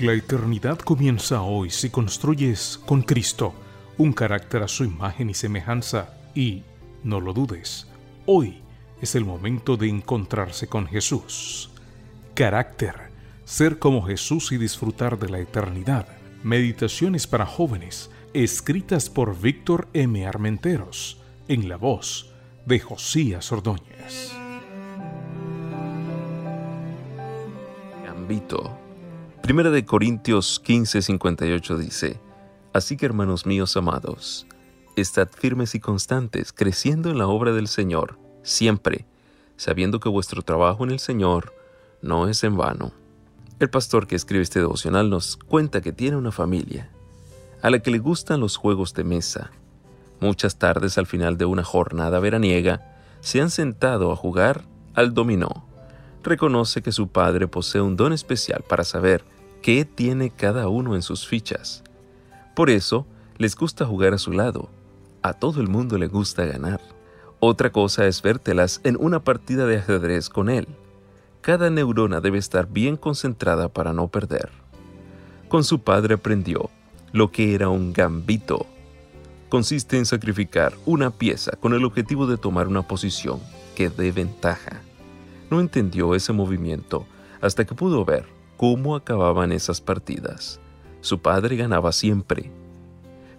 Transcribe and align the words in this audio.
La 0.00 0.14
eternidad 0.14 0.78
comienza 0.78 1.42
hoy 1.42 1.68
si 1.68 1.90
construyes 1.90 2.80
con 2.86 3.02
Cristo 3.02 3.52
un 3.98 4.14
carácter 4.14 4.62
a 4.62 4.68
su 4.68 4.84
imagen 4.84 5.28
y 5.28 5.34
semejanza 5.34 6.14
y, 6.34 6.62
no 7.04 7.20
lo 7.20 7.34
dudes, 7.34 7.86
hoy 8.24 8.62
es 9.02 9.14
el 9.14 9.26
momento 9.26 9.76
de 9.76 9.90
encontrarse 9.90 10.68
con 10.68 10.86
Jesús. 10.86 11.70
Carácter, 12.32 13.10
ser 13.44 13.78
como 13.78 14.00
Jesús 14.00 14.52
y 14.52 14.56
disfrutar 14.56 15.18
de 15.18 15.28
la 15.28 15.38
eternidad. 15.38 16.08
Meditaciones 16.44 17.26
para 17.26 17.44
jóvenes, 17.44 18.10
escritas 18.32 19.10
por 19.10 19.38
Víctor 19.38 19.86
M. 19.92 20.26
Armenteros, 20.26 21.20
en 21.46 21.68
la 21.68 21.76
voz 21.76 22.32
de 22.64 22.80
Josías 22.80 23.52
Ordóñez. 23.52 24.32
Gambito. 28.02 28.89
Primera 29.50 29.70
de 29.70 29.84
Corintios 29.84 30.62
15:58 30.64 31.76
dice, 31.76 32.20
Así 32.72 32.96
que 32.96 33.04
hermanos 33.04 33.46
míos 33.46 33.76
amados, 33.76 34.46
estad 34.94 35.28
firmes 35.28 35.74
y 35.74 35.80
constantes, 35.80 36.52
creciendo 36.52 37.10
en 37.10 37.18
la 37.18 37.26
obra 37.26 37.52
del 37.52 37.66
Señor, 37.66 38.16
siempre, 38.44 39.06
sabiendo 39.56 39.98
que 39.98 40.08
vuestro 40.08 40.42
trabajo 40.42 40.84
en 40.84 40.92
el 40.92 41.00
Señor 41.00 41.52
no 42.00 42.28
es 42.28 42.44
en 42.44 42.56
vano. 42.56 42.92
El 43.58 43.70
pastor 43.70 44.06
que 44.06 44.14
escribe 44.14 44.44
este 44.44 44.60
devocional 44.60 45.10
nos 45.10 45.36
cuenta 45.36 45.80
que 45.80 45.90
tiene 45.90 46.16
una 46.16 46.30
familia, 46.30 46.88
a 47.60 47.70
la 47.70 47.80
que 47.80 47.90
le 47.90 47.98
gustan 47.98 48.38
los 48.38 48.56
juegos 48.56 48.94
de 48.94 49.02
mesa. 49.02 49.50
Muchas 50.20 50.60
tardes 50.60 50.96
al 50.96 51.08
final 51.08 51.38
de 51.38 51.46
una 51.46 51.64
jornada 51.64 52.20
veraniega, 52.20 52.96
se 53.18 53.40
han 53.40 53.50
sentado 53.50 54.12
a 54.12 54.16
jugar 54.16 54.62
al 54.94 55.12
dominó. 55.12 55.66
Reconoce 56.22 56.82
que 56.82 56.92
su 56.92 57.08
padre 57.08 57.48
posee 57.48 57.80
un 57.80 57.96
don 57.96 58.12
especial 58.12 58.62
para 58.68 58.84
saber 58.84 59.24
qué 59.62 59.84
tiene 59.84 60.30
cada 60.30 60.68
uno 60.68 60.94
en 60.94 61.02
sus 61.02 61.26
fichas. 61.26 61.82
Por 62.54 62.70
eso, 62.70 63.06
les 63.38 63.56
gusta 63.56 63.86
jugar 63.86 64.14
a 64.14 64.18
su 64.18 64.32
lado. 64.32 64.68
A 65.22 65.34
todo 65.34 65.60
el 65.60 65.68
mundo 65.68 65.98
le 65.98 66.08
gusta 66.08 66.44
ganar. 66.44 66.80
Otra 67.40 67.70
cosa 67.70 68.06
es 68.06 68.22
vértelas 68.22 68.80
en 68.84 68.96
una 68.98 69.24
partida 69.24 69.66
de 69.66 69.78
ajedrez 69.78 70.28
con 70.28 70.50
él. 70.50 70.68
Cada 71.40 71.70
neurona 71.70 72.20
debe 72.20 72.38
estar 72.38 72.68
bien 72.68 72.96
concentrada 72.96 73.68
para 73.68 73.92
no 73.92 74.08
perder. 74.08 74.50
Con 75.48 75.64
su 75.64 75.80
padre 75.80 76.14
aprendió 76.14 76.70
lo 77.12 77.32
que 77.32 77.54
era 77.54 77.68
un 77.68 77.92
gambito. 77.92 78.66
Consiste 79.48 79.96
en 79.96 80.06
sacrificar 80.06 80.74
una 80.84 81.10
pieza 81.10 81.52
con 81.52 81.72
el 81.74 81.84
objetivo 81.84 82.26
de 82.26 82.36
tomar 82.36 82.68
una 82.68 82.82
posición 82.82 83.40
que 83.74 83.88
dé 83.88 84.12
ventaja. 84.12 84.82
No 85.50 85.60
entendió 85.60 86.14
ese 86.14 86.32
movimiento 86.32 87.06
hasta 87.40 87.64
que 87.64 87.74
pudo 87.74 88.04
ver 88.04 88.39
cómo 88.60 88.94
acababan 88.94 89.52
esas 89.52 89.80
partidas. 89.80 90.60
Su 91.00 91.20
padre 91.20 91.56
ganaba 91.56 91.92
siempre. 91.92 92.50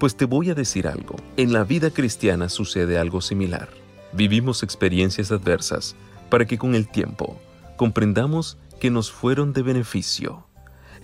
Pues 0.00 0.16
te 0.16 0.24
voy 0.24 0.50
a 0.50 0.56
decir 0.56 0.88
algo, 0.88 1.14
en 1.36 1.52
la 1.52 1.62
vida 1.62 1.90
cristiana 1.90 2.48
sucede 2.48 2.98
algo 2.98 3.20
similar. 3.20 3.68
Vivimos 4.12 4.64
experiencias 4.64 5.30
adversas 5.30 5.94
para 6.30 6.46
que 6.46 6.58
con 6.58 6.74
el 6.74 6.88
tiempo 6.88 7.38
comprendamos 7.76 8.58
que 8.80 8.90
nos 8.90 9.12
fueron 9.12 9.52
de 9.52 9.62
beneficio. 9.62 10.48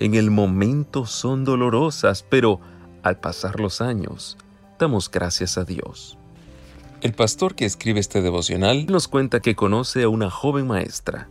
En 0.01 0.17
el 0.17 0.33
momento 0.33 1.07
son 1.07 1.45
dolorosas, 1.45 2.25
pero 2.29 2.59
al 3.05 3.21
pasar 3.21 3.61
los 3.61 3.81
años, 3.81 4.37
damos 4.77 5.09
gracias 5.09 5.57
a 5.57 5.65
Dios. 5.65 6.19
El 7.01 7.13
pastor 7.13 7.55
que 7.55 7.65
escribe 7.65 8.01
este 8.01 8.23
devocional 8.23 8.87
nos 8.87 9.07
cuenta 9.07 9.39
que 9.39 9.55
conoce 9.55 10.03
a 10.03 10.09
una 10.09 10.31
joven 10.31 10.67
maestra 10.67 11.29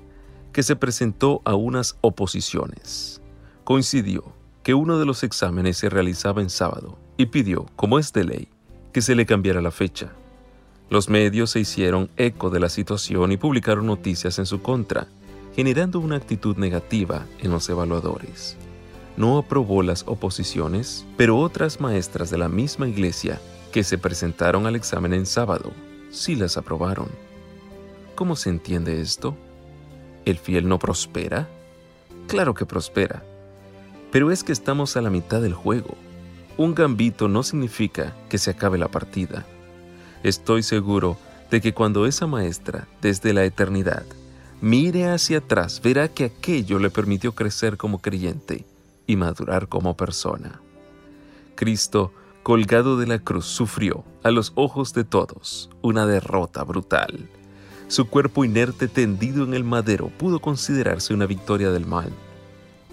que 0.51 0.63
se 0.63 0.75
presentó 0.75 1.41
a 1.45 1.55
unas 1.55 1.97
oposiciones. 2.01 3.21
Coincidió 3.63 4.33
que 4.63 4.73
uno 4.73 4.99
de 4.99 5.05
los 5.05 5.23
exámenes 5.23 5.77
se 5.77 5.89
realizaba 5.89 6.41
en 6.41 6.49
sábado 6.49 6.97
y 7.17 7.27
pidió, 7.27 7.65
como 7.75 7.99
es 7.99 8.13
de 8.13 8.23
ley, 8.23 8.47
que 8.91 9.01
se 9.01 9.15
le 9.15 9.25
cambiara 9.25 9.61
la 9.61 9.71
fecha. 9.71 10.11
Los 10.89 11.09
medios 11.09 11.51
se 11.51 11.59
hicieron 11.59 12.09
eco 12.17 12.49
de 12.49 12.59
la 12.59 12.69
situación 12.69 13.31
y 13.31 13.37
publicaron 13.37 13.85
noticias 13.85 14.39
en 14.39 14.45
su 14.45 14.61
contra, 14.61 15.07
generando 15.55 15.99
una 15.99 16.15
actitud 16.15 16.57
negativa 16.57 17.25
en 17.39 17.51
los 17.51 17.69
evaluadores. 17.69 18.57
No 19.17 19.37
aprobó 19.37 19.83
las 19.83 20.03
oposiciones, 20.07 21.05
pero 21.17 21.37
otras 21.37 21.79
maestras 21.79 22.29
de 22.29 22.37
la 22.37 22.49
misma 22.49 22.87
iglesia 22.87 23.39
que 23.71 23.83
se 23.83 23.97
presentaron 23.97 24.65
al 24.65 24.75
examen 24.75 25.13
en 25.13 25.25
sábado 25.25 25.71
sí 26.09 26.35
las 26.35 26.57
aprobaron. 26.57 27.07
¿Cómo 28.15 28.35
se 28.35 28.49
entiende 28.49 29.01
esto? 29.01 29.35
¿El 30.29 30.37
fiel 30.37 30.67
no 30.67 30.77
prospera? 30.77 31.49
Claro 32.27 32.53
que 32.53 32.67
prospera. 32.67 33.23
Pero 34.11 34.29
es 34.29 34.43
que 34.43 34.51
estamos 34.51 34.95
a 34.95 35.01
la 35.01 35.09
mitad 35.09 35.41
del 35.41 35.55
juego. 35.55 35.95
Un 36.55 36.75
gambito 36.75 37.27
no 37.27 37.41
significa 37.41 38.15
que 38.29 38.37
se 38.37 38.51
acabe 38.51 38.77
la 38.77 38.89
partida. 38.89 39.47
Estoy 40.21 40.61
seguro 40.61 41.17
de 41.49 41.61
que 41.61 41.73
cuando 41.73 42.05
esa 42.05 42.27
maestra, 42.27 42.87
desde 43.01 43.33
la 43.33 43.43
eternidad, 43.43 44.03
mire 44.61 45.09
hacia 45.09 45.39
atrás, 45.39 45.81
verá 45.81 46.09
que 46.09 46.25
aquello 46.25 46.77
le 46.77 46.91
permitió 46.91 47.33
crecer 47.33 47.77
como 47.77 47.97
creyente 47.97 48.67
y 49.07 49.15
madurar 49.15 49.67
como 49.67 49.97
persona. 49.97 50.61
Cristo, 51.55 52.13
colgado 52.43 52.99
de 52.99 53.07
la 53.07 53.17
cruz, 53.17 53.47
sufrió, 53.47 54.03
a 54.21 54.29
los 54.29 54.51
ojos 54.53 54.93
de 54.93 55.05
todos, 55.05 55.71
una 55.81 56.05
derrota 56.05 56.63
brutal 56.63 57.31
su 57.89 58.07
cuerpo 58.07 58.45
inerte 58.45 58.87
tendido 58.87 59.43
en 59.43 59.55
el 59.55 59.63
madero 59.63 60.11
pudo 60.15 60.39
considerarse 60.39 61.11
una 61.11 61.25
victoria 61.25 61.71
del 61.71 61.87
mal, 61.87 62.11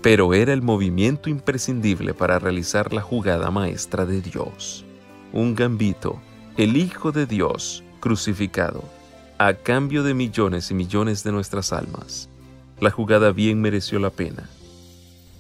pero 0.01 0.33
era 0.33 0.55
el 0.55 0.63
movimiento 0.63 1.29
imprescindible 1.29 2.15
para 2.15 2.39
realizar 2.39 2.95
la 2.95 3.03
jugada 3.03 3.51
maestra 3.51 4.07
de 4.07 4.23
Dios. 4.23 4.87
Un 5.35 5.55
gambito, 5.55 6.19
el 6.57 6.79
Hijo 6.79 7.13
de 7.13 7.27
Dios 7.27 7.85
crucificado, 8.01 8.85
a 9.37 9.53
cambio 9.53 10.03
de 10.03 10.15
millones 10.15 10.71
y 10.71 10.75
millones 10.75 11.23
de 11.23 11.33
nuestras 11.33 11.75
almas. 11.75 12.31
La 12.81 12.91
jugada 12.91 13.33
bien 13.33 13.61
mereció 13.61 13.99
la 13.99 14.09
pena. 14.09 14.49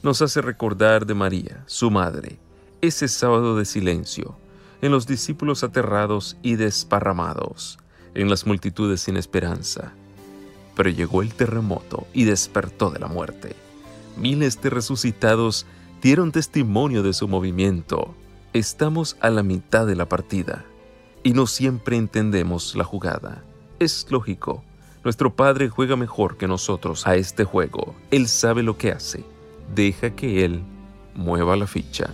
Nos 0.02 0.20
hace 0.20 0.42
recordar 0.42 1.06
de 1.06 1.14
María, 1.14 1.64
su 1.64 1.90
madre, 1.90 2.38
ese 2.82 3.08
sábado 3.08 3.56
de 3.56 3.64
silencio, 3.64 4.36
en 4.82 4.92
los 4.92 5.06
discípulos 5.06 5.64
aterrados 5.64 6.36
y 6.42 6.56
desparramados, 6.56 7.78
en 8.16 8.28
las 8.28 8.46
multitudes 8.46 9.00
sin 9.02 9.16
esperanza. 9.16 9.92
Pero 10.74 10.90
llegó 10.90 11.22
el 11.22 11.34
terremoto 11.34 12.06
y 12.12 12.24
despertó 12.24 12.90
de 12.90 12.98
la 12.98 13.06
muerte. 13.06 13.54
Miles 14.16 14.60
de 14.60 14.70
resucitados 14.70 15.66
dieron 16.02 16.32
testimonio 16.32 17.02
de 17.02 17.12
su 17.12 17.28
movimiento. 17.28 18.14
Estamos 18.52 19.16
a 19.20 19.30
la 19.30 19.42
mitad 19.42 19.86
de 19.86 19.96
la 19.96 20.08
partida 20.08 20.64
y 21.22 21.32
no 21.32 21.46
siempre 21.46 21.96
entendemos 21.96 22.74
la 22.74 22.84
jugada. 22.84 23.42
Es 23.78 24.06
lógico, 24.10 24.64
nuestro 25.04 25.36
Padre 25.36 25.68
juega 25.68 25.96
mejor 25.96 26.36
que 26.36 26.48
nosotros 26.48 27.06
a 27.06 27.16
este 27.16 27.44
juego. 27.44 27.94
Él 28.10 28.26
sabe 28.28 28.62
lo 28.62 28.78
que 28.78 28.92
hace. 28.92 29.24
Deja 29.74 30.10
que 30.16 30.44
Él 30.44 30.62
mueva 31.14 31.56
la 31.56 31.66
ficha. 31.66 32.10